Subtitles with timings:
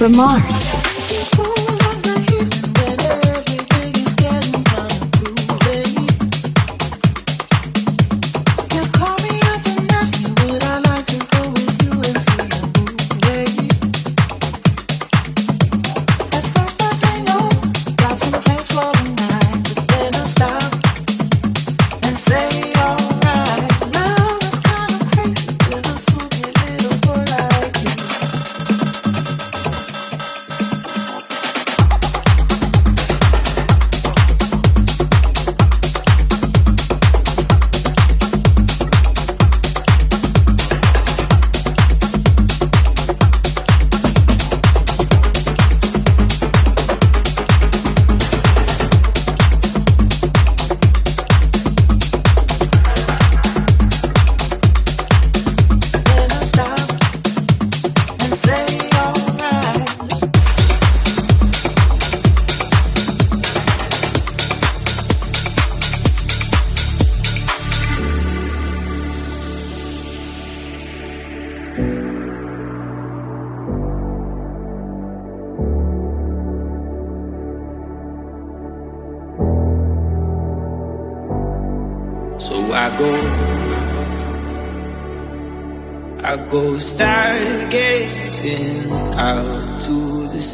[0.00, 1.49] From Mars.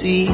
[0.07, 0.27] see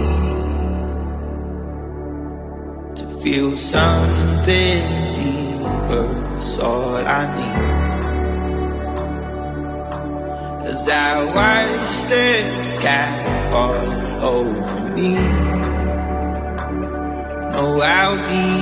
[2.99, 4.83] to feel something
[5.21, 6.07] deeper.
[6.35, 7.63] That's all I need.
[10.71, 12.29] As I watch the
[12.73, 13.13] sky
[13.51, 13.77] fall
[14.37, 15.15] over me,
[17.55, 18.62] no, I'll be.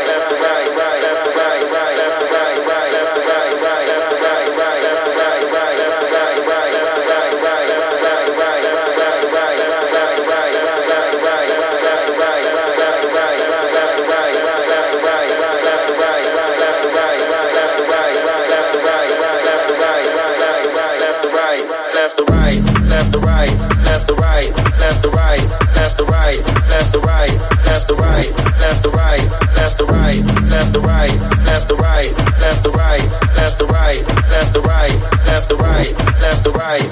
[28.59, 29.21] left the right,
[29.55, 31.11] left the right, left the right,
[31.45, 33.01] left the right, left the right,
[33.35, 34.93] left to right, left to right,
[35.25, 36.91] left to right, left to right,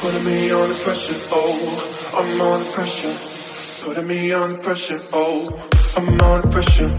[0.00, 3.16] Putting me under pressure, oh, I'm under pressure.
[3.84, 6.90] Putting me under pressure, oh, I'm under pressure.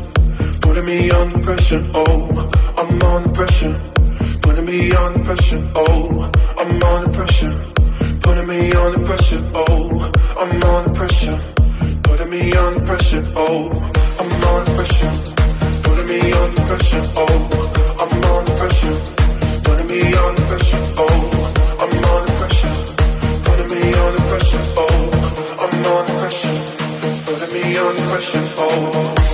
[0.62, 3.80] Putting me under pressure, oh, I'm under pressure.
[4.42, 7.66] Putting me under pressure, oh, I'm under pressure.
[8.22, 11.40] Putting me under pressure, oh, I'm under pressure.
[12.04, 13.70] Putting me under pressure, oh,
[14.20, 15.12] I'm under pressure.
[15.84, 18.96] Putting me under pressure, oh, I'm under pressure.
[19.64, 21.05] Putting me under pressure, oh,
[27.86, 29.25] your impression, for.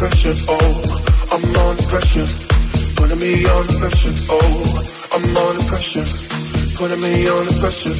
[0.00, 2.26] Pressure, oh, I'm on pressure.
[2.96, 4.84] putting me under pressure, oh.
[5.12, 6.04] I'm on pressure,
[6.76, 7.52] putting me on the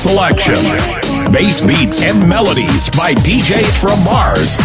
[0.00, 0.54] selection.
[1.30, 4.56] Bass beats and melodies by DJs from Mars.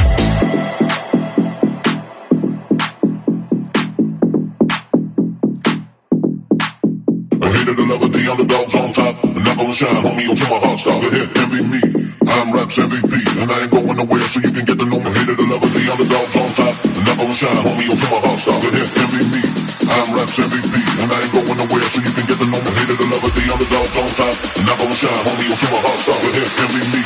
[7.36, 9.22] I hated the lover, the underdogs on top.
[9.26, 11.82] not gonna shine, homie, until my heart stops, Go ahead, envy me.
[12.28, 15.12] I'm Raps MVP, and I ain't going nowhere, so you can get the know me.
[15.12, 16.76] Hated the lover, the underdogs on top.
[17.04, 19.65] not gonna shine, homie, until my heart stops, Go ahead, envy me.
[19.86, 22.72] I'm Raps MVP, and I ain't going nowhere, so you can get to know me.
[22.74, 24.36] Hated the lover, the underdog, on top.
[24.58, 26.26] And I'm gonna shine, homie, until my heart stops.
[26.26, 27.02] But here, be me.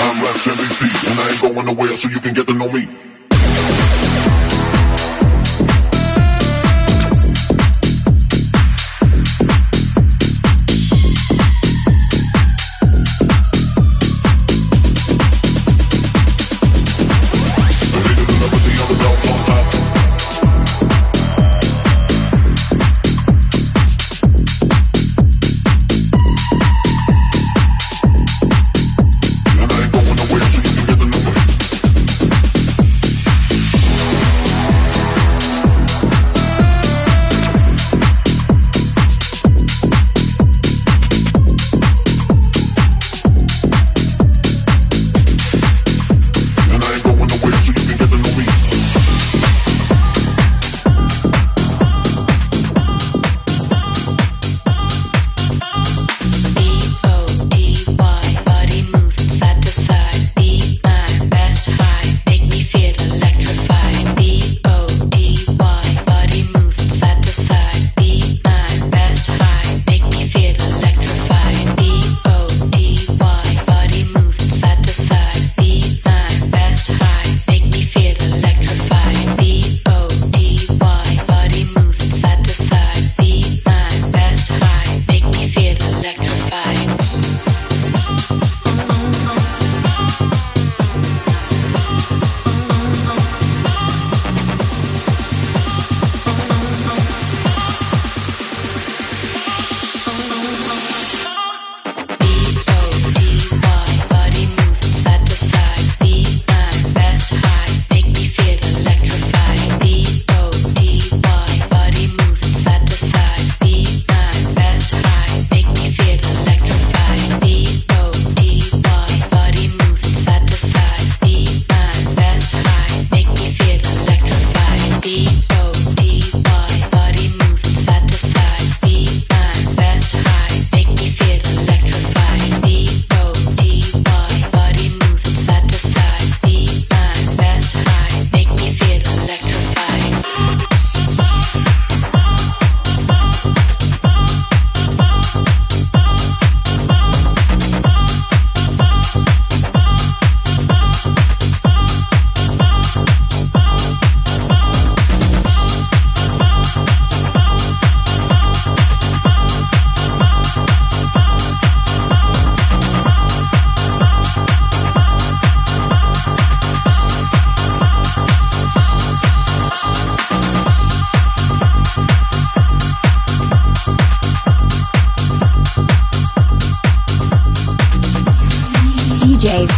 [0.00, 0.80] I'm Raps MVP,
[1.12, 3.11] and I ain't going nowhere, so you can get to know me.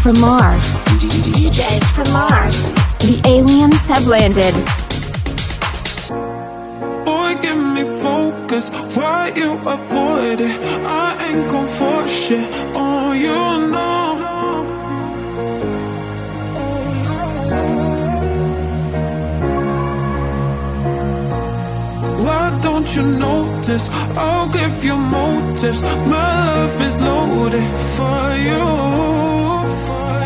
[0.04, 0.76] from Mars.
[1.00, 2.68] DJs from Mars.
[2.98, 4.54] The aliens have landed.
[7.06, 8.68] Boy, give me focus.
[8.94, 10.54] Why you avoid it?
[10.84, 12.46] I ain't gon' for shit.
[12.74, 13.40] Oh, you
[13.72, 14.04] know.
[22.26, 23.88] Why don't you notice?
[24.18, 25.82] I'll give you motives.
[25.82, 29.33] My love is loaded for you
[29.86, 30.23] for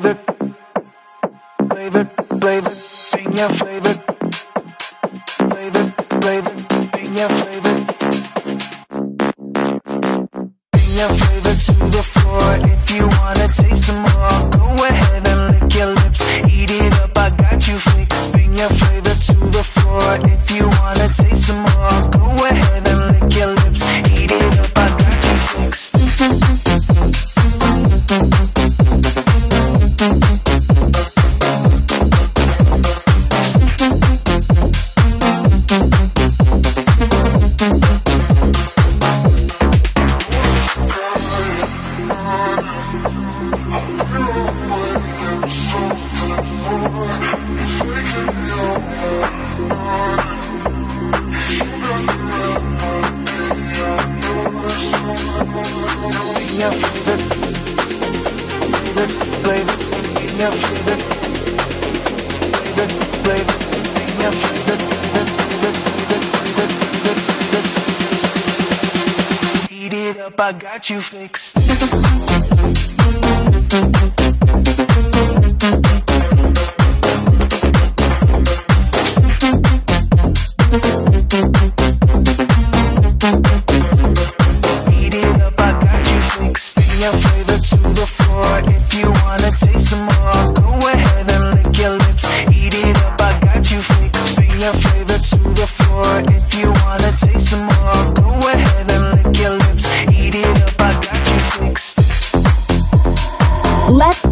[0.00, 0.18] flavor,
[1.68, 2.04] flavor,
[2.40, 2.70] flavor,
[3.12, 3.97] bring your flavor.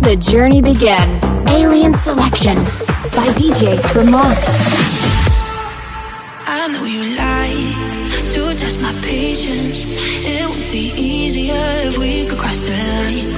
[0.06, 1.18] the journey begin.
[1.48, 2.54] Alien Selection
[3.18, 4.52] by DJs from Mars.
[6.46, 9.84] I know you lied to test my patience.
[10.32, 13.30] It would be easier if we could cross the line.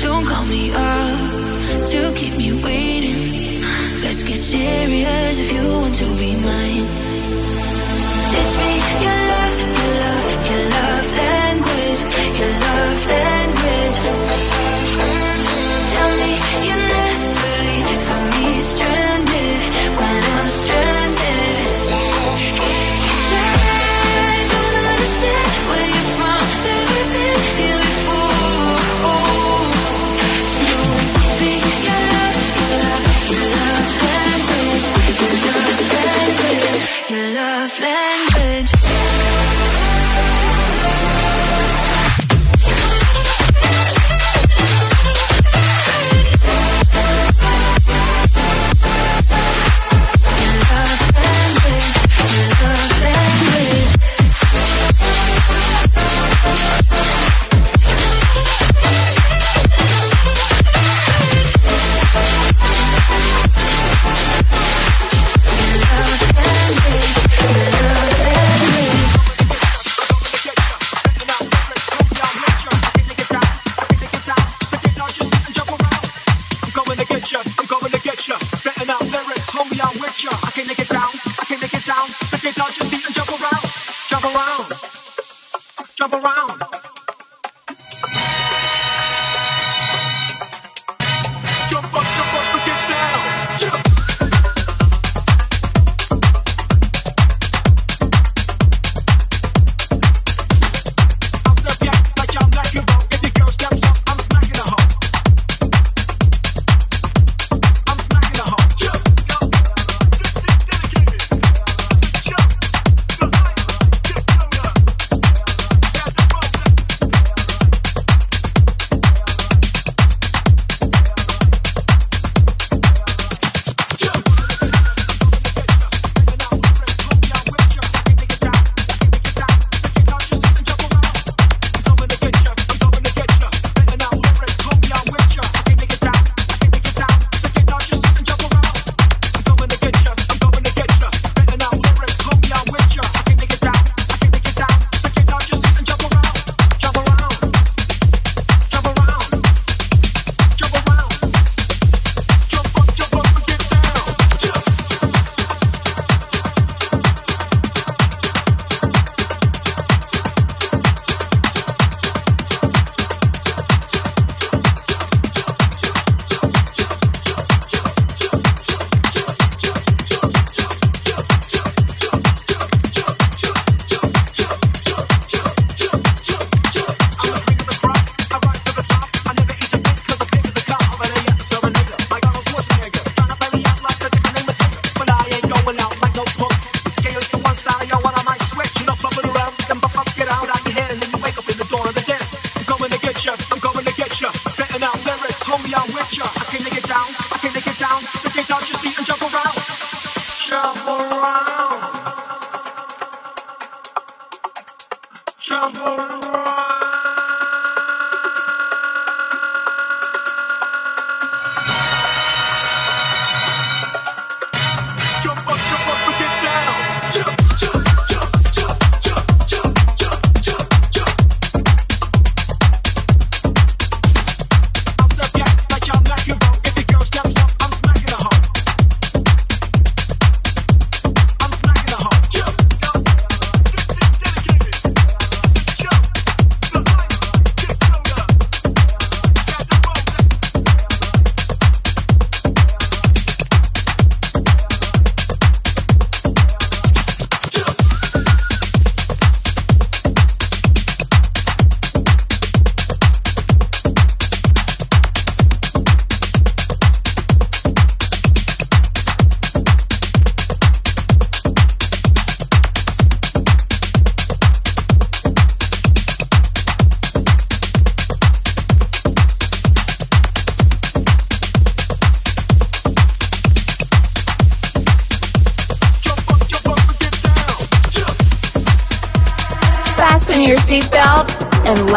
[0.00, 3.62] Don't call me up to keep me waiting.
[4.02, 6.88] Let's get serious if you want to be mine.
[8.40, 8.72] It's me,
[9.04, 11.41] your love, your love, your love.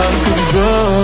[0.00, 1.00] Like a drug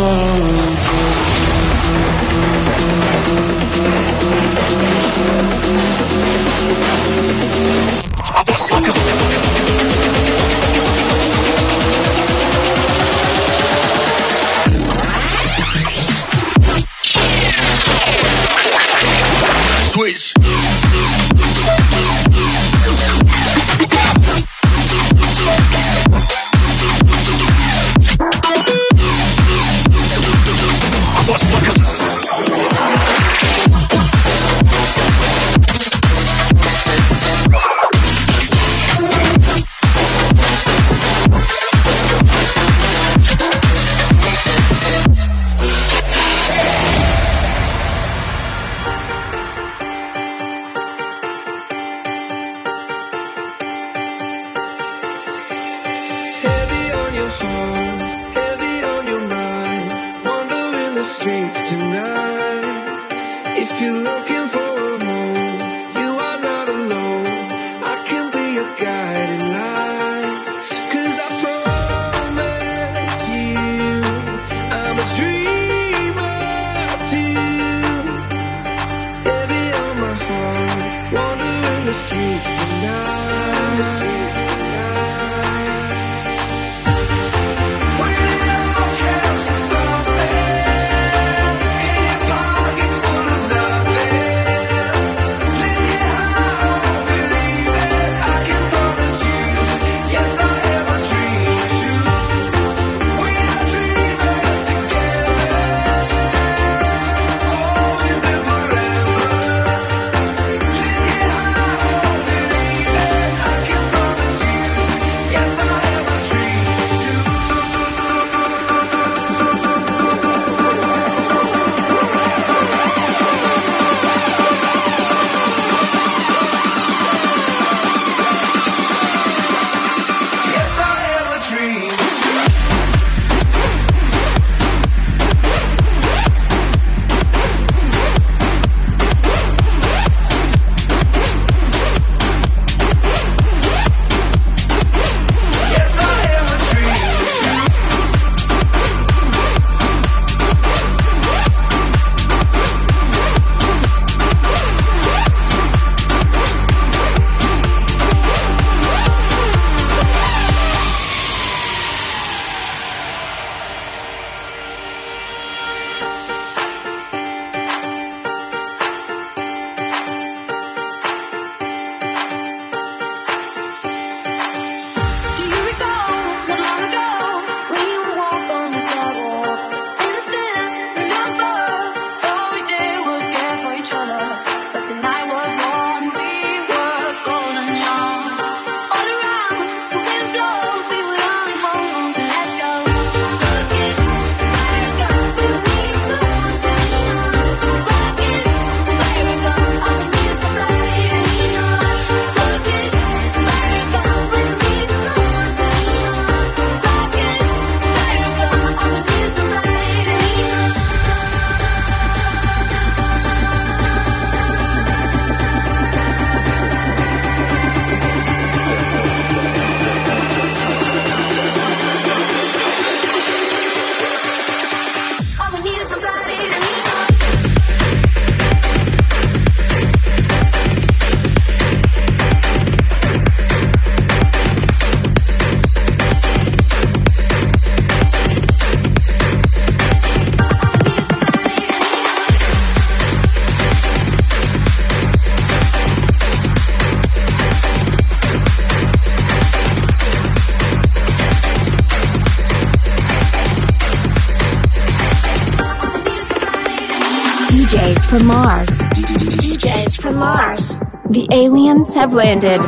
[258.06, 258.82] DJs from Mars.
[258.82, 260.76] DJs from Mars.
[261.10, 262.60] The aliens have landed.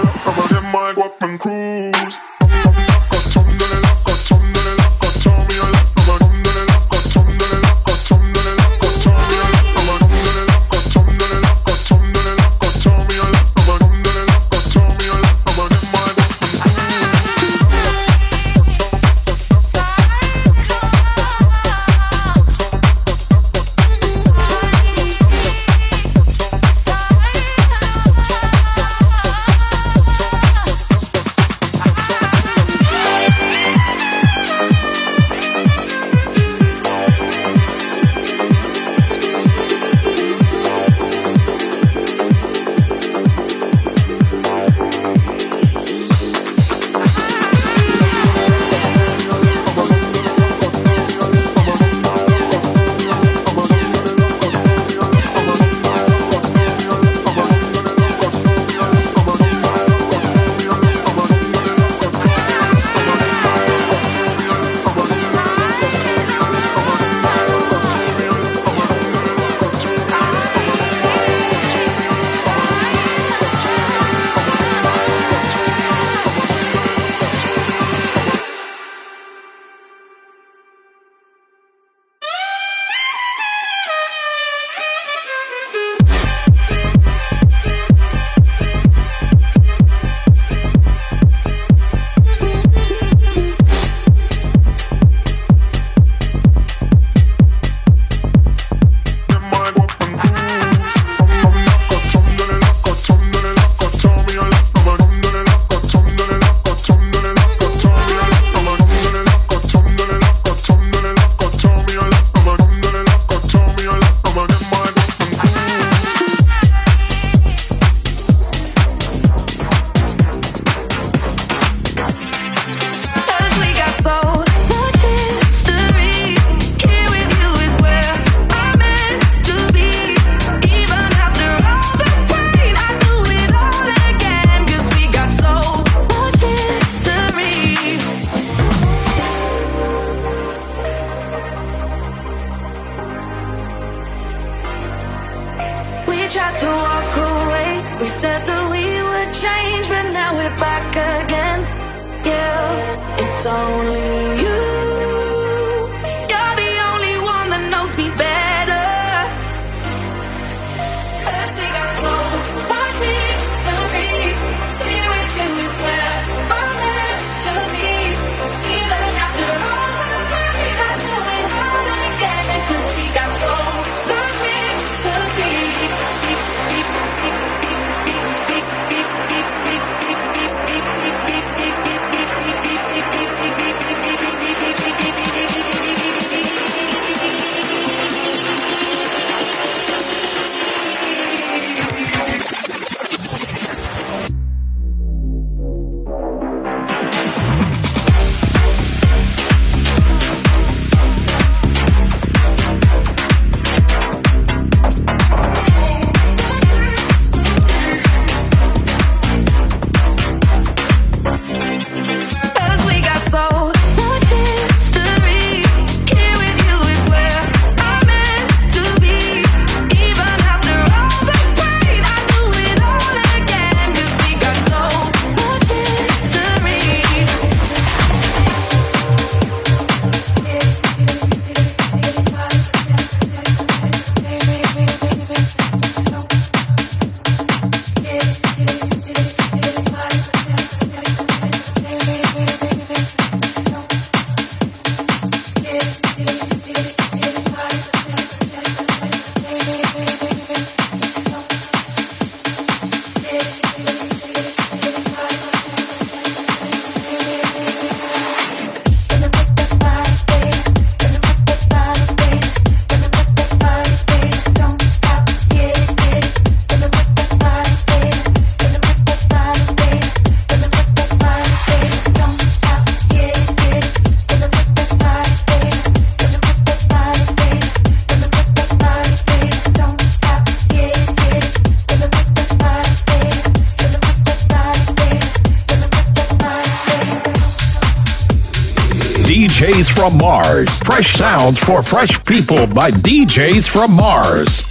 [289.58, 290.78] DJs from Mars.
[290.84, 294.67] Fresh sounds for fresh people by DJs from Mars.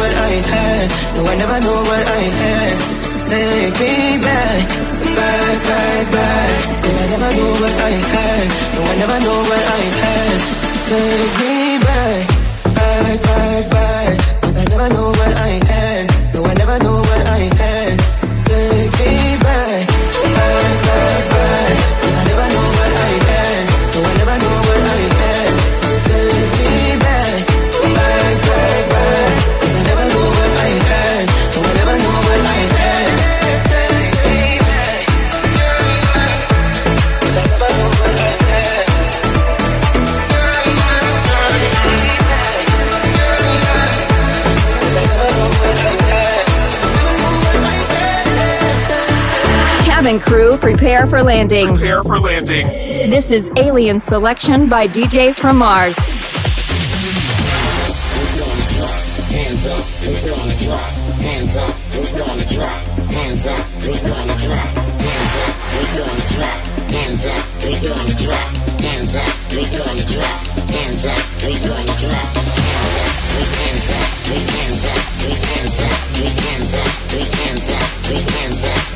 [0.00, 0.86] What I had.
[1.14, 2.74] No, I never knew what I had.
[3.30, 3.94] Take me
[4.26, 4.66] back,
[5.18, 6.50] back, back, back.
[6.82, 8.46] Cause I never knew what I had.
[8.74, 10.36] No, I never knew what I had.
[10.90, 11.54] Take me
[11.86, 12.20] back,
[12.76, 14.12] back, back, back.
[14.42, 16.02] Cause I never knew what I had.
[16.34, 17.09] No, I never knew
[50.30, 51.74] crew, prepare for landing.
[51.74, 52.64] Prepare for landing.
[52.68, 55.98] This is Alien Selection by DJs from Mars.
[55.98, 56.06] Hands
[59.66, 60.90] up, and we're gonna drop.
[61.18, 62.80] Hands up, and we're gonna drop.
[63.10, 64.68] Hands up, and we're gonna drop.
[65.00, 66.60] Hands up, and we're gonna drop.
[66.90, 68.48] hands up, we doing the drop,
[68.80, 72.26] hands up, we doing the drop, hands up, we doing the drop,
[73.60, 77.20] hands up, we hands up, we hands up, we hands up, we hands up, we
[77.38, 77.84] hands up,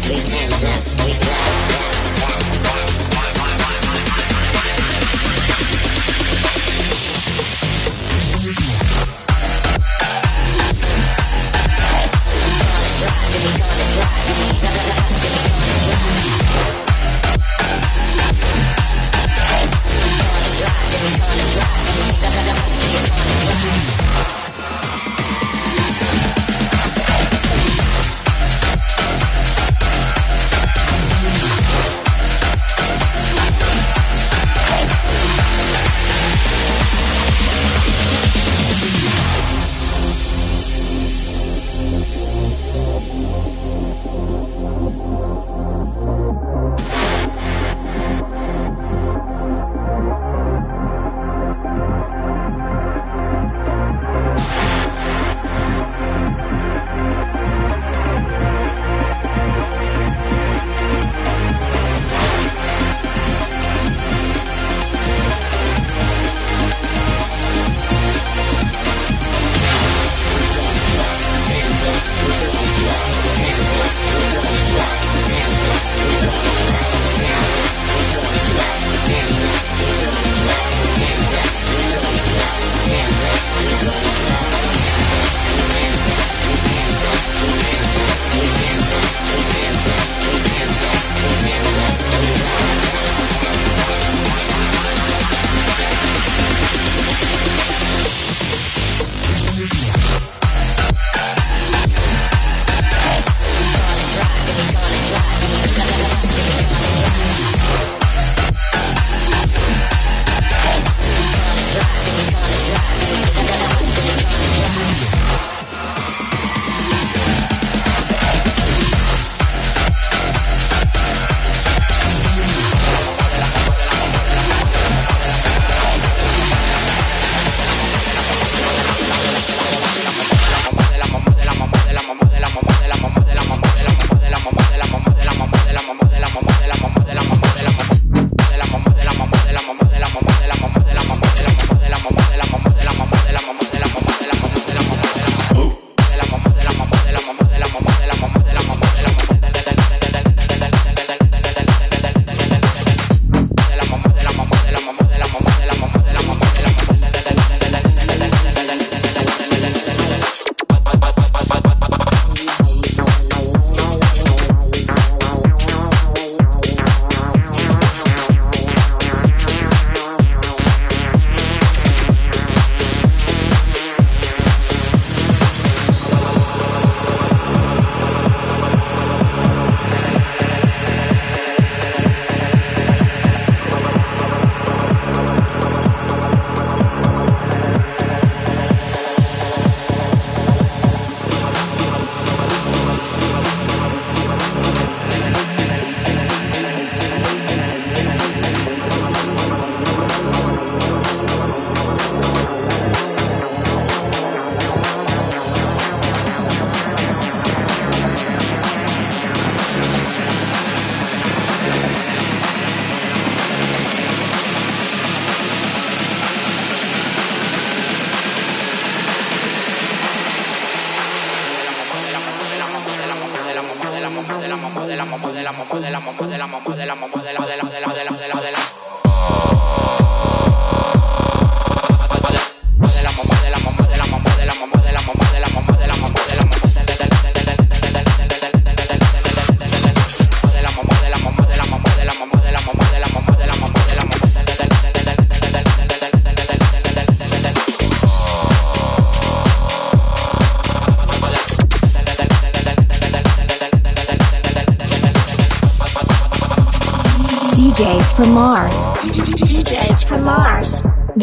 [0.06, 1.03] we hands up, we drop.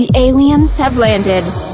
[0.01, 1.70] The aliens have landed.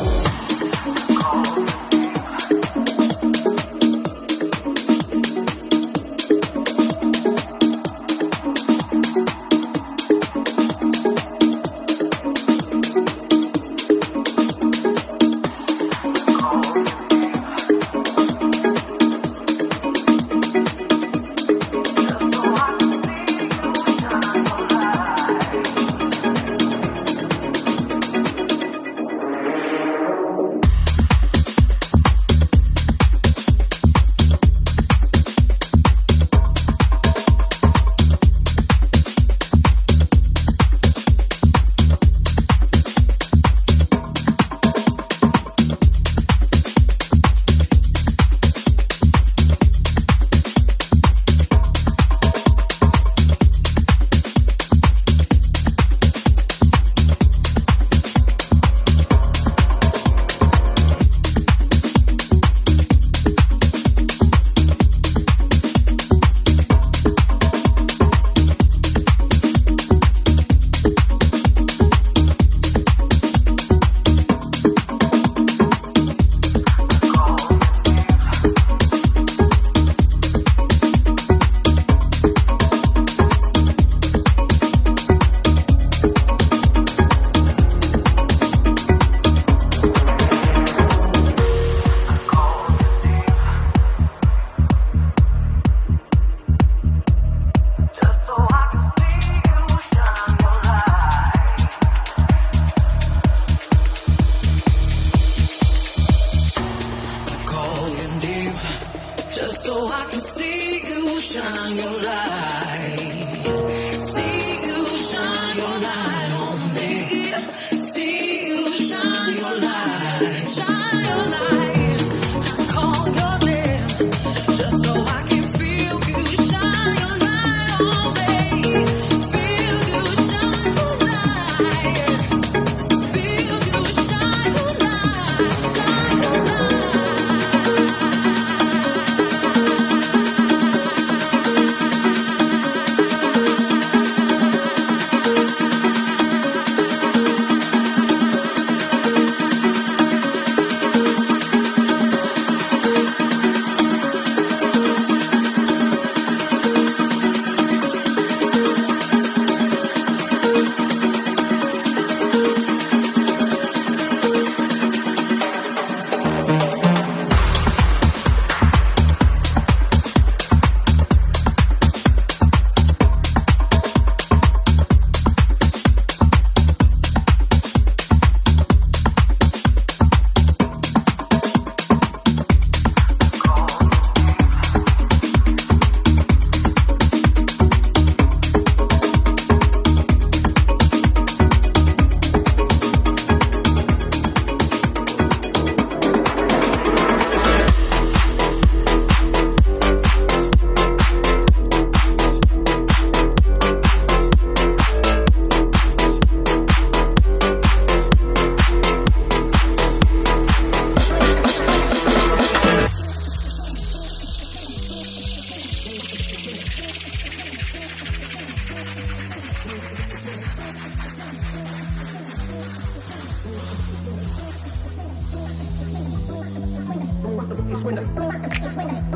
[228.43, 229.07] It's winning.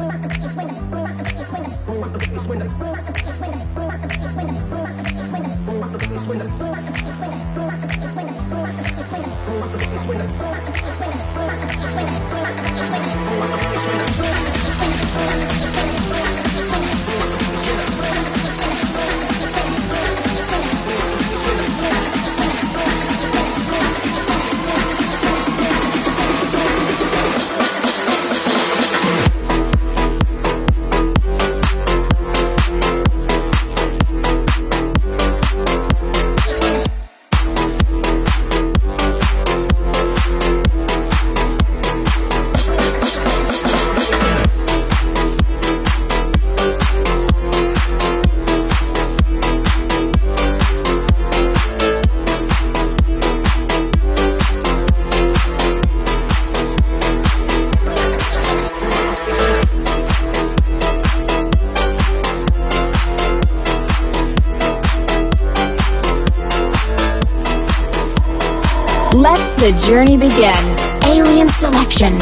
[69.62, 71.03] The journey began.
[71.03, 72.18] Alien Selection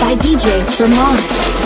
[0.00, 1.59] by DJs from Mars.